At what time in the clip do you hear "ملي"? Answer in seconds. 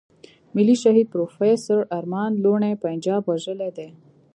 0.55-0.75